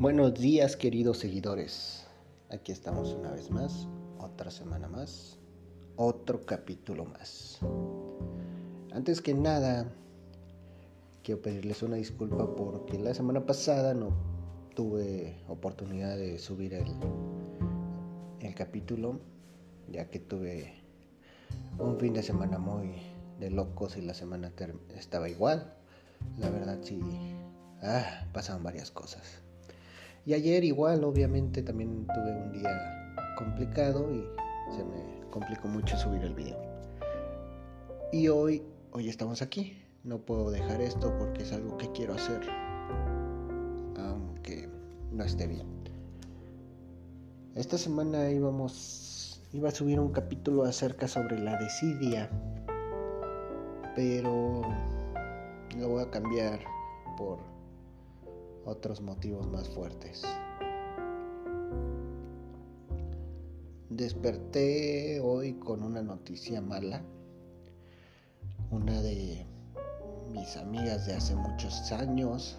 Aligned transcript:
Buenos 0.00 0.32
días 0.32 0.78
queridos 0.78 1.18
seguidores. 1.18 2.06
Aquí 2.48 2.72
estamos 2.72 3.12
una 3.12 3.32
vez 3.32 3.50
más, 3.50 3.86
otra 4.18 4.50
semana 4.50 4.88
más, 4.88 5.36
otro 5.96 6.40
capítulo 6.46 7.04
más. 7.04 7.58
Antes 8.92 9.20
que 9.20 9.34
nada, 9.34 9.92
quiero 11.22 11.42
pedirles 11.42 11.82
una 11.82 11.96
disculpa 11.96 12.56
porque 12.56 12.98
la 12.98 13.12
semana 13.12 13.44
pasada 13.44 13.92
no 13.92 14.08
tuve 14.74 15.36
oportunidad 15.48 16.16
de 16.16 16.38
subir 16.38 16.72
el, 16.72 16.86
el 18.40 18.54
capítulo, 18.54 19.20
ya 19.86 20.08
que 20.08 20.18
tuve 20.18 20.76
un 21.78 21.98
fin 21.98 22.14
de 22.14 22.22
semana 22.22 22.58
muy 22.58 22.94
de 23.38 23.50
locos 23.50 23.98
y 23.98 24.00
la 24.00 24.14
semana 24.14 24.50
estaba 24.96 25.28
igual. 25.28 25.74
La 26.38 26.48
verdad 26.48 26.78
sí, 26.80 27.02
ah, 27.82 28.26
pasaban 28.32 28.62
varias 28.62 28.90
cosas. 28.90 29.42
Y 30.26 30.34
ayer 30.34 30.64
igual, 30.64 31.04
obviamente, 31.04 31.62
también 31.62 32.06
tuve 32.06 32.32
un 32.32 32.52
día 32.52 33.14
complicado 33.36 34.12
y 34.14 34.24
se 34.74 34.84
me 34.84 35.28
complicó 35.30 35.68
mucho 35.68 35.96
subir 35.96 36.22
el 36.22 36.34
video. 36.34 36.58
Y 38.12 38.28
hoy, 38.28 38.62
hoy 38.92 39.08
estamos 39.08 39.42
aquí. 39.42 39.82
No 40.02 40.18
puedo 40.18 40.50
dejar 40.50 40.80
esto 40.80 41.14
porque 41.18 41.42
es 41.42 41.52
algo 41.52 41.76
que 41.76 41.90
quiero 41.92 42.14
hacer, 42.14 42.40
aunque 43.98 44.68
no 45.12 45.24
esté 45.24 45.46
bien. 45.46 45.66
Esta 47.54 47.76
semana 47.76 48.30
íbamos, 48.30 49.42
iba 49.52 49.68
a 49.68 49.72
subir 49.72 50.00
un 50.00 50.12
capítulo 50.12 50.64
acerca 50.64 51.06
sobre 51.06 51.38
la 51.38 51.58
desidia, 51.58 52.30
pero 53.94 54.62
lo 55.76 55.88
voy 55.88 56.02
a 56.02 56.10
cambiar 56.10 56.60
por 57.18 57.38
otros 58.70 59.00
motivos 59.00 59.46
más 59.48 59.68
fuertes. 59.68 60.22
Desperté 63.88 65.20
hoy 65.20 65.54
con 65.54 65.82
una 65.82 66.02
noticia 66.02 66.60
mala. 66.60 67.02
Una 68.70 69.02
de 69.02 69.44
mis 70.32 70.56
amigas 70.56 71.06
de 71.06 71.14
hace 71.14 71.34
muchos 71.34 71.90
años 71.90 72.56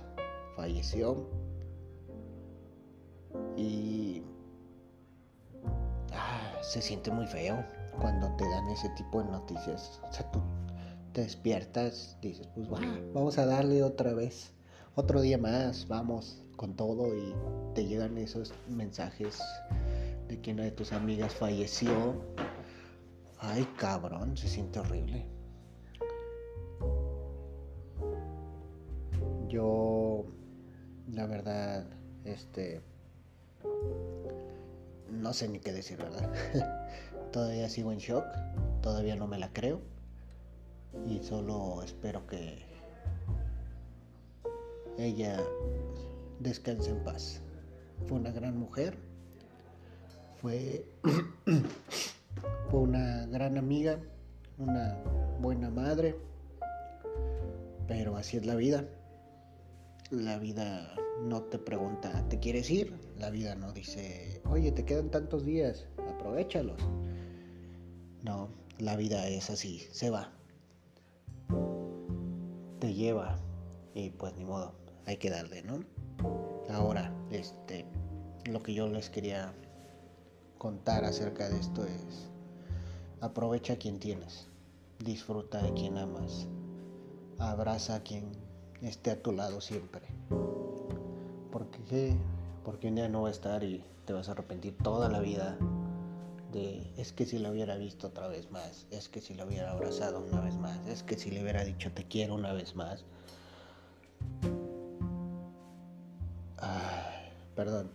falleció. 0.57 1.29
Y 3.55 4.21
ah, 6.11 6.59
se 6.61 6.81
siente 6.81 7.09
muy 7.09 7.25
feo 7.25 7.63
cuando 8.01 8.35
te 8.35 8.43
dan 8.49 8.67
ese 8.69 8.89
tipo 8.89 9.23
de 9.23 9.31
noticias. 9.31 10.01
O 10.09 10.11
sea, 10.11 10.29
tú 10.31 10.41
te 11.13 11.21
despiertas, 11.21 12.17
dices, 12.21 12.49
pues 12.53 12.67
vamos 13.13 13.37
a 13.37 13.45
darle 13.45 13.83
otra 13.83 14.13
vez 14.13 14.51
otro 14.95 15.21
día 15.21 15.37
más, 15.37 15.87
vamos 15.87 16.41
con 16.55 16.75
todo 16.75 17.15
y 17.15 17.33
te 17.73 17.85
llegan 17.85 18.17
esos 18.17 18.53
mensajes 18.67 19.39
de 20.27 20.39
que 20.41 20.51
una 20.51 20.63
de 20.63 20.71
tus 20.71 20.91
amigas 20.91 21.33
falleció. 21.33 22.13
Ay, 23.39 23.67
cabrón, 23.77 24.37
se 24.37 24.47
siente 24.47 24.79
horrible. 24.79 25.25
Yo, 29.47 30.25
la 31.11 31.25
verdad, 31.25 31.85
este, 32.23 32.81
no 35.09 35.33
sé 35.33 35.47
ni 35.49 35.59
qué 35.59 35.73
decir, 35.73 35.97
¿verdad? 35.97 36.31
todavía 37.31 37.69
sigo 37.69 37.91
en 37.91 37.97
shock, 37.97 38.25
todavía 38.81 39.15
no 39.15 39.27
me 39.27 39.39
la 39.39 39.51
creo 39.51 39.81
y 41.05 41.21
solo 41.23 41.81
espero 41.83 42.27
que 42.27 42.71
ella 44.97 45.41
descanse 46.39 46.89
en 46.89 47.03
paz. 47.03 47.41
Fue 48.07 48.17
una 48.17 48.31
gran 48.31 48.57
mujer, 48.57 48.97
fue, 50.41 50.85
fue 52.69 52.79
una 52.79 53.25
gran 53.27 53.57
amiga, 53.57 53.99
una 54.57 54.97
buena 55.39 55.69
madre, 55.69 56.15
pero 57.87 58.17
así 58.17 58.37
es 58.37 58.45
la 58.45 58.55
vida. 58.55 58.85
La 60.09 60.39
vida 60.39 60.93
no 61.23 61.43
te 61.43 61.57
pregunta, 61.57 62.27
¿te 62.27 62.39
quieres 62.39 62.69
ir? 62.69 62.93
La 63.17 63.29
vida 63.29 63.55
no 63.55 63.71
dice, 63.71 64.41
oye, 64.49 64.71
te 64.71 64.83
quedan 64.83 65.09
tantos 65.09 65.45
días, 65.45 65.87
aprovechalos. 66.09 66.81
No, 68.23 68.49
la 68.79 68.95
vida 68.95 69.27
es 69.27 69.49
así, 69.49 69.83
se 69.91 70.09
va. 70.09 70.31
Te 72.79 72.93
lleva 72.93 73.39
y 73.93 74.09
pues 74.09 74.35
ni 74.35 74.43
modo 74.43 74.80
hay 75.05 75.17
que 75.17 75.29
darle, 75.29 75.63
¿no? 75.63 75.83
Ahora, 76.69 77.13
este, 77.31 77.85
lo 78.45 78.61
que 78.61 78.73
yo 78.73 78.87
les 78.87 79.09
quería 79.09 79.53
contar 80.57 81.05
acerca 81.05 81.49
de 81.49 81.59
esto 81.59 81.85
es, 81.85 82.29
aprovecha 83.19 83.73
a 83.73 83.77
quien 83.77 83.99
tienes, 83.99 84.47
disfruta 84.99 85.61
de 85.61 85.73
quien 85.73 85.97
amas, 85.97 86.47
abraza 87.39 87.95
a 87.95 88.03
quien 88.03 88.31
esté 88.81 89.11
a 89.11 89.21
tu 89.21 89.31
lado 89.31 89.61
siempre. 89.61 90.01
Porque, 91.51 92.15
porque 92.63 92.87
un 92.87 92.95
día 92.95 93.09
no 93.09 93.23
va 93.23 93.29
a 93.29 93.31
estar 93.31 93.63
y 93.63 93.83
te 94.05 94.13
vas 94.13 94.29
a 94.29 94.33
arrepentir 94.33 94.77
toda 94.77 95.09
la 95.09 95.19
vida 95.19 95.57
de 96.51 96.91
es 96.97 97.13
que 97.13 97.25
si 97.25 97.39
lo 97.39 97.49
hubiera 97.51 97.77
visto 97.77 98.07
otra 98.07 98.27
vez 98.27 98.51
más, 98.51 98.87
es 98.91 99.09
que 99.09 99.21
si 99.21 99.33
lo 99.33 99.45
hubiera 99.45 99.71
abrazado 99.71 100.19
una 100.19 100.41
vez 100.41 100.57
más, 100.57 100.85
es 100.87 101.03
que 101.03 101.17
si 101.17 101.31
le 101.31 101.41
hubiera 101.41 101.63
dicho 101.63 101.91
te 101.93 102.07
quiero 102.07 102.35
una 102.35 102.53
vez 102.53 102.75
más. 102.75 103.05
Perdón. 107.55 107.89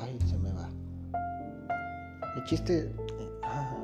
Ay, 0.00 0.18
se 0.26 0.38
me 0.38 0.52
va. 0.52 0.68
El 2.36 2.44
chiste... 2.44 2.92
Ah, 3.42 3.76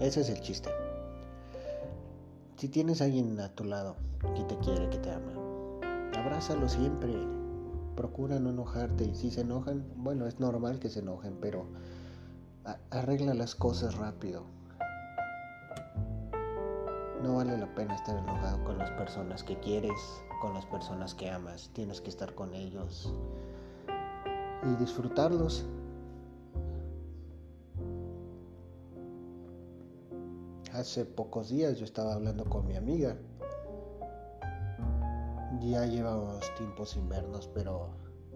ese 0.00 0.20
es 0.20 0.28
el 0.28 0.40
chiste. 0.40 0.70
Si 2.56 2.68
tienes 2.68 3.00
a 3.00 3.04
alguien 3.04 3.38
a 3.40 3.48
tu 3.48 3.64
lado 3.64 3.96
que 4.34 4.44
te 4.44 4.56
quiere, 4.58 4.88
que 4.90 4.98
te 4.98 5.10
ama, 5.10 5.32
abrázalo 6.16 6.68
siempre. 6.68 7.12
Procura 7.96 8.38
no 8.38 8.50
enojarte. 8.50 9.04
Y 9.04 9.14
si 9.14 9.30
se 9.30 9.40
enojan, 9.40 9.84
bueno, 9.96 10.26
es 10.26 10.38
normal 10.38 10.78
que 10.78 10.90
se 10.90 11.00
enojen, 11.00 11.38
pero 11.40 11.66
arregla 12.90 13.34
las 13.34 13.54
cosas 13.54 13.96
rápido. 13.96 14.44
No 17.22 17.36
vale 17.36 17.56
la 17.56 17.74
pena 17.74 17.94
estar 17.94 18.16
enojado 18.16 18.62
con 18.64 18.78
las 18.78 18.90
personas 18.92 19.42
que 19.42 19.58
quieres 19.58 19.98
con 20.40 20.54
las 20.54 20.66
personas 20.66 21.14
que 21.14 21.30
amas, 21.30 21.70
tienes 21.72 22.00
que 22.00 22.10
estar 22.10 22.34
con 22.34 22.54
ellos 22.54 23.12
y 24.62 24.76
disfrutarlos. 24.76 25.64
Hace 30.72 31.04
pocos 31.06 31.48
días 31.48 31.78
yo 31.78 31.84
estaba 31.84 32.14
hablando 32.14 32.44
con 32.44 32.66
mi 32.66 32.76
amiga. 32.76 33.16
Ya 35.60 35.86
llevamos 35.86 36.54
tiempo 36.56 36.84
sin 36.84 37.08
vernos, 37.08 37.48
pero 37.48 37.88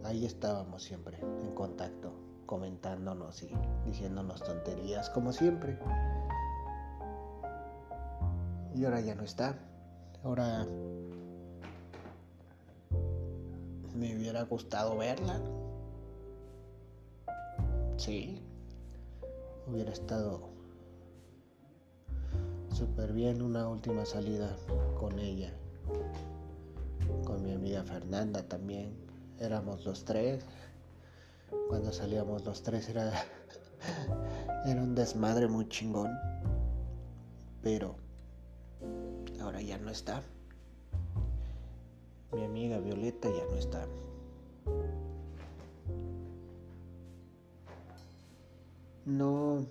ahí 0.04 0.24
estábamos 0.24 0.82
siempre 0.82 1.18
en 1.20 1.54
contacto, 1.54 2.12
comentándonos 2.46 3.42
y 3.42 3.50
diciéndonos 3.84 4.42
tonterías 4.42 5.10
como 5.10 5.32
siempre. 5.32 5.78
Y 8.74 8.84
ahora 8.84 9.00
ya 9.00 9.14
no 9.14 9.24
está. 9.24 9.58
Ahora 10.24 10.66
me 14.00 14.16
hubiera 14.16 14.42
gustado 14.44 14.96
verla. 14.96 15.38
Sí, 17.98 18.40
hubiera 19.66 19.92
estado 19.92 20.48
súper 22.72 23.12
bien 23.12 23.42
una 23.42 23.68
última 23.68 24.06
salida 24.06 24.56
con 24.98 25.18
ella. 25.18 25.52
Con 27.26 27.44
mi 27.44 27.52
amiga 27.52 27.84
Fernanda 27.84 28.42
también. 28.42 28.96
Éramos 29.38 29.84
los 29.84 30.06
tres. 30.06 30.46
Cuando 31.68 31.92
salíamos 31.92 32.42
los 32.46 32.62
tres 32.62 32.88
era, 32.88 33.12
era 34.64 34.82
un 34.82 34.94
desmadre 34.94 35.46
muy 35.46 35.68
chingón. 35.68 36.10
Pero 37.62 37.96
ahora 39.42 39.60
ya 39.60 39.76
no 39.76 39.90
está. 39.90 40.22
Mi 42.32 42.44
amiga 42.44 42.78
Violeta 42.78 43.28
ya 43.28 43.44
no 43.50 43.56
está. 43.56 43.86
No, 49.04 49.66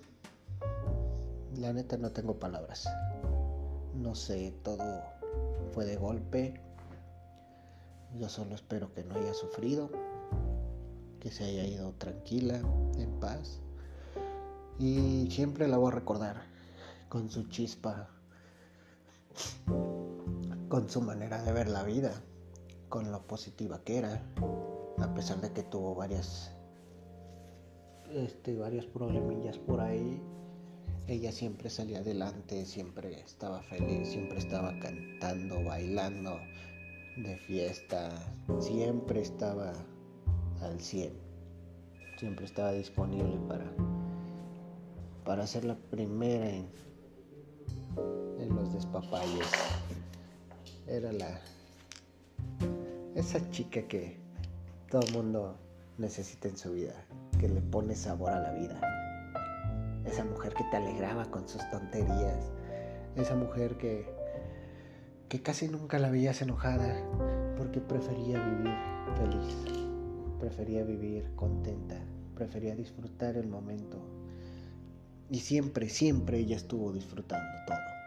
la 1.56 1.72
neta 1.72 1.96
no 1.96 2.10
tengo 2.10 2.38
palabras. 2.38 2.86
No 3.94 4.14
sé, 4.14 4.52
todo 4.62 5.02
fue 5.72 5.86
de 5.86 5.96
golpe. 5.96 6.60
Yo 8.18 8.28
solo 8.28 8.54
espero 8.54 8.92
que 8.92 9.04
no 9.04 9.14
haya 9.14 9.32
sufrido, 9.32 9.88
que 11.18 11.30
se 11.30 11.44
haya 11.44 11.64
ido 11.64 11.92
tranquila, 11.92 12.60
en 12.98 13.20
paz. 13.20 13.60
Y 14.78 15.30
siempre 15.30 15.66
la 15.66 15.78
voy 15.78 15.92
a 15.92 15.94
recordar 15.94 16.42
con 17.08 17.30
su 17.30 17.48
chispa, 17.48 18.10
con 20.68 20.90
su 20.90 21.00
manera 21.00 21.42
de 21.42 21.52
ver 21.52 21.68
la 21.68 21.84
vida 21.84 22.12
con 22.90 23.10
lo 23.10 23.22
positiva 23.26 23.80
que 23.84 23.98
era 23.98 24.22
a 24.98 25.14
pesar 25.14 25.40
de 25.40 25.50
que 25.52 25.62
tuvo 25.62 25.94
varias 25.94 26.52
este, 28.12 28.56
varios 28.56 28.86
problemillas 28.86 29.56
por 29.58 29.80
ahí, 29.80 30.20
ella 31.06 31.30
siempre 31.30 31.70
salía 31.70 31.98
adelante, 31.98 32.66
siempre 32.66 33.20
estaba 33.20 33.62
feliz, 33.62 34.08
siempre 34.08 34.38
estaba 34.38 34.76
cantando, 34.80 35.62
bailando 35.62 36.38
de 37.16 37.36
fiesta, 37.36 38.10
siempre 38.58 39.20
estaba 39.20 39.72
al 40.60 40.80
100, 40.80 41.12
siempre 42.18 42.46
estaba 42.46 42.72
disponible 42.72 43.38
para, 43.48 43.72
para 45.24 45.46
ser 45.46 45.64
la 45.64 45.76
primera 45.76 46.50
en, 46.50 46.68
en 48.40 48.56
los 48.56 48.72
despapalles. 48.72 49.46
Era 50.88 51.12
la 51.12 51.40
esa 53.20 53.50
chica 53.50 53.82
que 53.82 54.16
todo 54.90 55.02
el 55.02 55.12
mundo 55.12 55.54
necesita 55.98 56.48
en 56.48 56.56
su 56.56 56.72
vida, 56.72 56.94
que 57.38 57.50
le 57.50 57.60
pone 57.60 57.94
sabor 57.94 58.32
a 58.32 58.40
la 58.40 58.52
vida. 58.52 58.80
Esa 60.06 60.24
mujer 60.24 60.54
que 60.54 60.64
te 60.70 60.78
alegraba 60.78 61.30
con 61.30 61.46
sus 61.46 61.60
tonterías. 61.70 62.50
Esa 63.16 63.36
mujer 63.36 63.76
que, 63.76 64.06
que 65.28 65.42
casi 65.42 65.68
nunca 65.68 65.98
la 65.98 66.10
veías 66.10 66.40
enojada 66.40 66.96
porque 67.58 67.80
prefería 67.80 68.42
vivir 68.42 68.74
feliz, 69.18 69.54
prefería 70.40 70.82
vivir 70.82 71.30
contenta, 71.36 71.96
prefería 72.34 72.74
disfrutar 72.74 73.36
el 73.36 73.48
momento. 73.48 73.98
Y 75.28 75.40
siempre, 75.40 75.90
siempre 75.90 76.38
ella 76.38 76.56
estuvo 76.56 76.90
disfrutando 76.90 77.52
todo. 77.66 78.00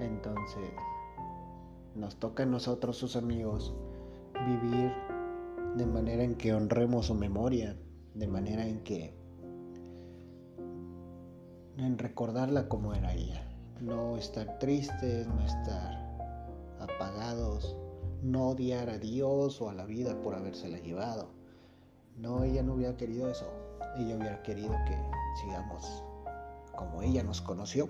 Entonces, 0.00 0.70
nos 1.94 2.16
toca 2.16 2.42
a 2.42 2.46
nosotros, 2.46 2.96
sus 2.96 3.16
amigos, 3.16 3.74
vivir 4.46 4.92
de 5.76 5.86
manera 5.86 6.22
en 6.22 6.34
que 6.34 6.54
honremos 6.54 7.06
su 7.06 7.14
memoria, 7.14 7.76
de 8.14 8.26
manera 8.26 8.66
en 8.66 8.82
que 8.82 9.14
en 11.76 11.98
recordarla 11.98 12.68
como 12.68 12.94
era 12.94 13.12
ella, 13.14 13.46
no 13.80 14.16
estar 14.16 14.58
tristes, 14.58 15.26
no 15.26 15.44
estar 15.44 16.04
apagados, 16.80 17.76
no 18.22 18.50
odiar 18.50 18.88
a 18.90 18.98
Dios 18.98 19.60
o 19.60 19.68
a 19.68 19.74
la 19.74 19.84
vida 19.84 20.20
por 20.22 20.34
habérsela 20.34 20.78
llevado. 20.78 21.28
No, 22.16 22.44
ella 22.44 22.62
no 22.62 22.74
hubiera 22.74 22.96
querido 22.96 23.28
eso. 23.28 23.46
Ella 23.96 24.16
hubiera 24.16 24.42
querido 24.42 24.72
que 24.86 24.96
sigamos 25.40 26.04
como 26.76 27.02
ella 27.02 27.22
nos 27.22 27.40
conoció. 27.42 27.88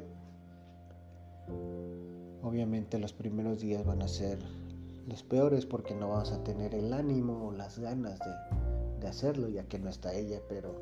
Obviamente 2.44 2.98
los 2.98 3.14
primeros 3.14 3.60
días 3.60 3.86
van 3.86 4.02
a 4.02 4.08
ser 4.08 4.38
los 5.08 5.22
peores 5.22 5.64
porque 5.64 5.94
no 5.94 6.10
vas 6.10 6.30
a 6.30 6.44
tener 6.44 6.74
el 6.74 6.92
ánimo 6.92 7.48
o 7.48 7.52
las 7.52 7.78
ganas 7.78 8.20
de, 9.00 9.08
hacerlo 9.08 9.48
ya 9.48 9.64
que 9.64 9.78
no 9.78 9.88
está 9.90 10.14
ella, 10.14 10.40
pero 10.48 10.74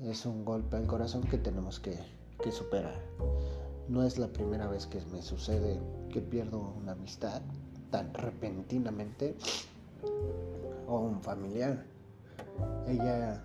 es 0.00 0.26
un 0.26 0.44
golpe 0.44 0.76
al 0.76 0.88
corazón 0.88 1.22
que 1.22 1.38
tenemos 1.38 1.78
que, 1.78 1.96
que 2.42 2.50
superar. 2.50 3.00
No 3.88 4.04
es 4.04 4.18
la 4.18 4.28
primera 4.28 4.68
vez 4.68 4.86
que 4.86 5.00
me 5.12 5.22
sucede 5.22 5.78
que 6.12 6.20
pierdo 6.20 6.74
una 6.80 6.92
amistad 6.92 7.40
tan 7.90 8.12
repentinamente 8.14 9.36
o 10.88 10.98
un 10.98 11.20
familiar. 11.22 11.84
Ella 12.88 13.44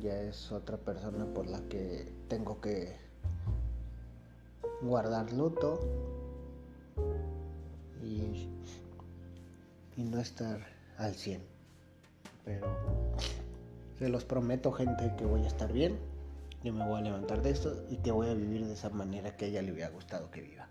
ya 0.00 0.20
es 0.22 0.52
otra 0.52 0.76
persona 0.76 1.24
por 1.26 1.48
la 1.48 1.60
que 1.68 2.12
tengo 2.28 2.60
que 2.60 3.11
guardar 4.82 5.32
luto 5.32 5.80
y, 8.02 8.48
no 9.96 10.18
estar 10.18 10.60
al 10.98 11.14
100. 11.14 11.40
Pero 12.44 12.66
se 13.98 14.08
los 14.08 14.24
prometo 14.24 14.72
gente 14.72 15.14
que 15.16 15.24
voy 15.24 15.44
a 15.44 15.46
estar 15.46 15.72
bien, 15.72 15.96
yo 16.64 16.72
me 16.72 16.86
voy 16.86 17.00
a 17.00 17.02
levantar 17.02 17.42
de 17.42 17.50
esto 17.50 17.84
y 17.88 17.96
que 17.98 18.10
voy 18.10 18.28
a 18.28 18.34
vivir 18.34 18.66
de 18.66 18.72
esa 18.72 18.90
manera 18.90 19.36
que 19.36 19.44
a 19.44 19.48
ella 19.48 19.62
le 19.62 19.72
hubiera 19.72 19.90
gustado 19.90 20.30
que 20.30 20.40
viva. 20.40 20.66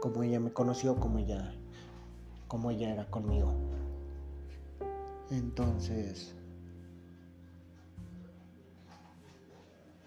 Como 0.00 0.22
ella 0.22 0.40
me 0.40 0.52
conoció, 0.52 0.96
como 0.96 1.18
ella, 1.18 1.54
como 2.48 2.70
ella 2.70 2.92
era 2.92 3.06
conmigo. 3.06 3.52
Entonces, 5.30 6.34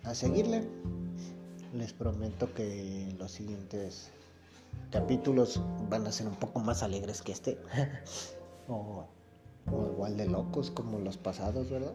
a 0.03 0.13
seguirle, 0.13 0.67
les 1.73 1.93
prometo 1.93 2.53
que 2.53 3.13
los 3.17 3.31
siguientes 3.31 4.11
capítulos 4.91 5.61
van 5.89 6.05
a 6.07 6.11
ser 6.11 6.27
un 6.27 6.35
poco 6.35 6.59
más 6.59 6.83
alegres 6.83 7.21
que 7.21 7.31
este. 7.31 7.57
o, 8.67 9.07
igual 9.67 10.17
de 10.17 10.27
locos 10.27 10.71
como 10.71 10.99
los 10.99 11.17
pasados, 11.17 11.69
¿verdad? 11.69 11.93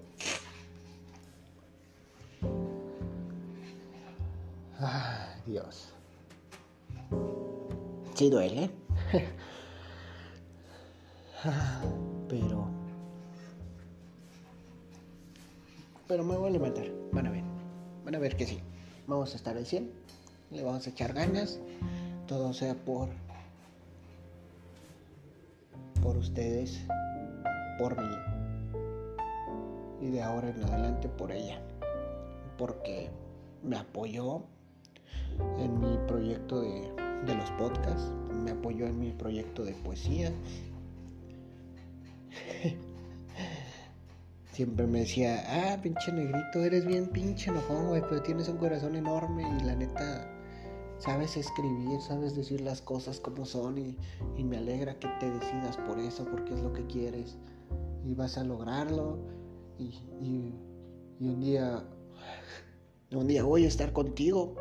Dios. 5.47 5.89
Sí 8.15 8.31
duele. 8.31 8.71
pero... 12.29 12.69
Pero 16.07 16.25
me 16.25 16.37
voy 16.37 16.49
a 16.49 16.53
levantar. 16.53 16.87
Van 17.13 17.27
a 17.27 17.31
ver. 17.31 17.45
Van 18.05 18.15
a 18.15 18.19
ver 18.19 18.37
que 18.37 18.47
sí. 18.47 18.61
Vamos 19.07 19.33
a 19.33 19.37
estar 19.37 19.57
al 19.57 19.67
100. 19.67 19.91
Le 20.51 20.63
vamos 20.63 20.87
a 20.87 20.91
echar 20.91 21.13
ganas 21.13 21.59
todo 22.27 22.53
sea 22.53 22.75
por 22.75 23.09
por 26.03 26.17
ustedes, 26.19 26.81
por 27.79 27.97
mí 27.97 28.17
y 30.03 30.11
de 30.11 30.23
ahora 30.23 30.51
en 30.51 30.63
adelante 30.63 31.09
por 31.09 31.33
ella, 31.33 31.59
porque 32.59 33.11
me 33.63 33.77
apoyó 33.77 34.43
en 35.59 35.81
mi 35.81 35.97
proyecto 36.07 36.61
de, 36.61 36.93
de 37.27 37.35
los 37.35 37.51
podcasts, 37.53 38.13
me 38.45 38.51
apoyó 38.51 38.87
en 38.87 38.99
mi 38.99 39.13
proyecto 39.13 39.65
de 39.65 39.73
poesía. 39.73 40.31
Siempre 44.55 44.87
me 44.87 45.01
decía, 45.01 45.43
ah, 45.49 45.83
pinche 45.83 46.13
negrito, 46.13 46.63
eres 46.63 46.87
bien 46.87 47.09
pinche 47.09 47.51
enojón, 47.51 47.89
güey, 47.89 48.01
pero 48.09 48.23
tienes 48.23 48.49
un 48.49 48.57
corazón 48.57 48.95
enorme 48.95 49.43
y 49.43 49.65
la 49.65 49.75
neta 49.75 50.31
sabes 50.99 51.37
escribir, 51.37 52.01
sabes 52.01 52.37
decir 52.37 52.61
las 52.61 52.81
cosas 52.81 53.19
como 53.19 53.47
son 53.47 53.79
y, 53.79 53.99
me 54.45 54.59
alegra 54.59 54.97
que 55.01 55.09
te 55.19 55.29
decidas 55.29 55.77
por 55.79 55.99
eso, 55.99 56.25
porque 56.31 56.55
es 56.55 56.61
lo 56.61 56.73
que 56.73 56.87
quieres 56.87 57.37
y 58.07 58.15
vas 58.15 58.39
a 58.39 58.45
lograrlo 58.45 59.19
y, 59.77 59.93
un 61.19 61.41
día, 61.41 61.83
un 63.11 63.27
día 63.27 63.43
voy 63.43 63.65
a 63.65 63.69
estar 63.69 63.93
contigo 63.93 64.55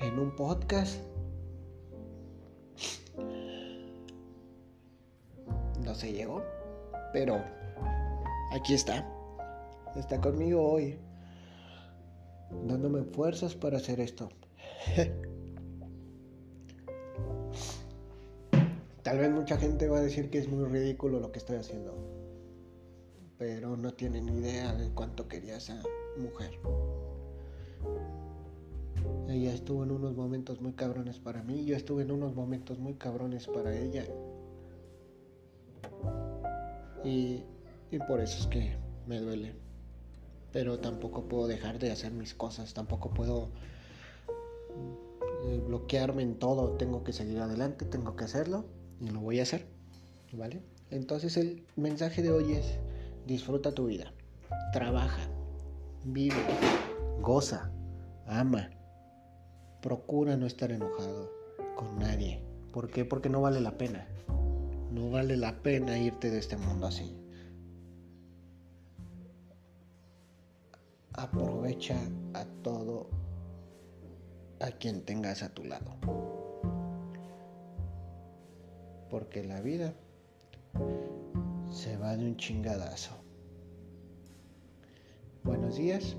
en 0.00 0.18
un 0.18 0.34
podcast. 0.34 1.00
No 5.84 5.94
se 5.94 6.12
llegó, 6.12 6.42
pero 7.12 7.42
aquí 8.52 8.74
está. 8.74 9.06
Está 9.96 10.20
conmigo 10.20 10.62
hoy 10.62 10.98
dándome 12.66 13.02
fuerzas 13.04 13.54
para 13.54 13.78
hacer 13.78 14.00
esto. 14.00 14.28
Tal 19.02 19.18
vez 19.18 19.30
mucha 19.30 19.56
gente 19.56 19.88
va 19.88 19.98
a 19.98 20.02
decir 20.02 20.28
que 20.30 20.38
es 20.38 20.48
muy 20.48 20.64
ridículo 20.66 21.18
lo 21.18 21.32
que 21.32 21.38
estoy 21.38 21.56
haciendo, 21.56 21.94
pero 23.38 23.76
no 23.76 23.92
tienen 23.94 24.28
idea 24.28 24.74
de 24.74 24.90
cuánto 24.90 25.28
quería 25.28 25.56
esa 25.56 25.80
mujer. 26.18 26.50
Ella 29.28 29.54
estuvo 29.54 29.84
en 29.84 29.92
unos 29.92 30.14
momentos 30.14 30.60
muy 30.60 30.72
cabrones 30.72 31.18
para 31.18 31.42
mí, 31.42 31.64
yo 31.64 31.74
estuve 31.76 32.02
en 32.02 32.10
unos 32.10 32.34
momentos 32.34 32.78
muy 32.78 32.94
cabrones 32.94 33.46
para 33.46 33.74
ella. 33.74 34.04
Y, 37.08 37.42
por 38.06 38.20
eso 38.20 38.38
es 38.38 38.46
que 38.46 38.76
me 39.06 39.18
duele 39.18 39.54
pero 40.52 40.78
tampoco 40.78 41.28
puedo 41.28 41.46
dejar 41.46 41.78
de 41.78 41.92
hacer 41.92 42.10
mis 42.10 42.34
cosas, 42.34 42.72
tampoco 42.72 43.10
puedo 43.10 43.50
eh, 45.44 45.62
bloquearme 45.66 46.22
en 46.22 46.38
todo, 46.38 46.72
tengo 46.72 47.04
que 47.04 47.12
seguir 47.12 47.38
adelante, 47.38 47.84
tengo 47.84 48.16
que 48.16 48.24
hacerlo 48.24 48.64
y 48.98 49.10
lo 49.10 49.20
voy 49.20 49.40
a 49.40 49.42
hacer, 49.42 49.66
¿vale? 50.32 50.62
Entonces 50.90 51.36
el 51.36 51.66
mensaje 51.76 52.22
de 52.22 52.30
hoy 52.30 52.52
es, 52.54 52.78
disfruta 53.26 53.72
tu 53.72 53.86
vida, 53.86 54.12
trabaja, 54.72 55.20
vive, 56.04 56.42
goza, 57.20 57.70
ama, 58.26 58.70
procura 59.82 60.36
no 60.36 60.46
estar 60.46 60.72
enojado 60.72 61.30
con 61.76 61.98
nadie. 61.98 62.42
¿Por 62.72 62.90
qué? 62.90 63.04
Porque 63.04 63.28
no 63.28 63.42
vale 63.42 63.60
la 63.60 63.76
pena. 63.76 64.06
No 64.90 65.10
vale 65.10 65.36
la 65.36 65.62
pena 65.62 65.98
irte 65.98 66.30
de 66.30 66.38
este 66.38 66.56
mundo 66.56 66.86
así. 66.86 67.18
aprovecha 71.18 71.96
a 72.34 72.44
todo 72.62 73.08
a 74.60 74.70
quien 74.70 75.02
tengas 75.02 75.42
a 75.42 75.52
tu 75.52 75.64
lado. 75.64 75.96
Porque 79.10 79.42
la 79.42 79.60
vida 79.60 79.94
se 81.72 81.96
va 81.96 82.16
de 82.16 82.24
un 82.24 82.36
chingadazo. 82.36 83.16
Buenos 85.42 85.76
días 85.76 86.16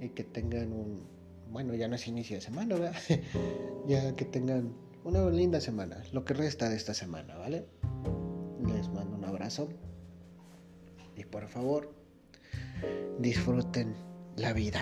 y 0.00 0.10
que 0.10 0.22
tengan 0.22 0.72
un, 0.72 1.04
bueno, 1.50 1.74
ya 1.74 1.88
no 1.88 1.96
es 1.96 2.06
inicio 2.06 2.36
de 2.36 2.42
semana, 2.42 2.76
¿verdad? 2.76 2.94
ya 3.88 4.14
que 4.14 4.24
tengan 4.24 4.72
una 5.04 5.28
linda 5.30 5.60
semana, 5.60 6.00
lo 6.12 6.24
que 6.24 6.34
resta 6.34 6.68
de 6.68 6.76
esta 6.76 6.94
semana, 6.94 7.36
¿vale? 7.36 7.66
Les 8.78 8.88
mando 8.90 9.16
un 9.16 9.24
abrazo 9.24 9.68
y 11.16 11.24
por 11.24 11.48
favor, 11.48 11.92
disfruten 13.18 13.96
la 14.36 14.52
vida. 14.52 14.80